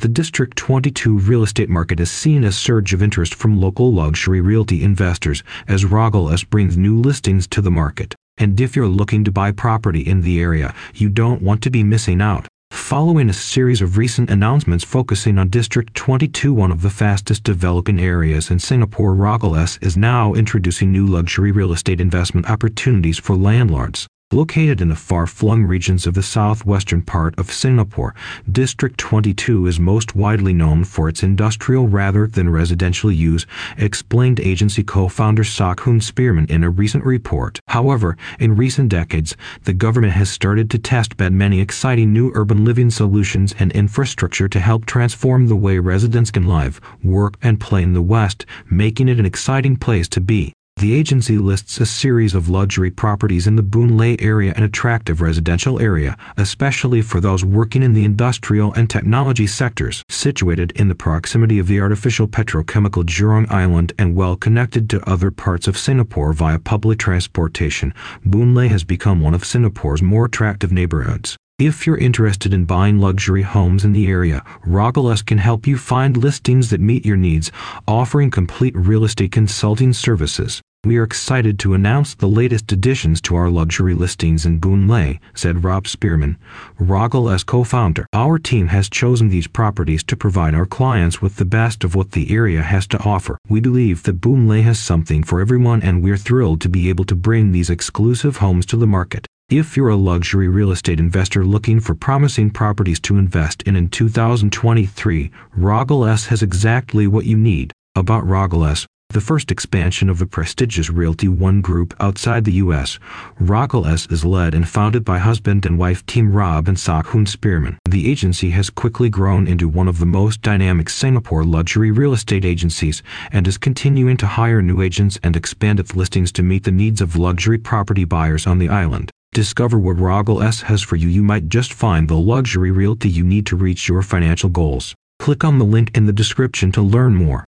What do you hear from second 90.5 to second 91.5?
our clients with the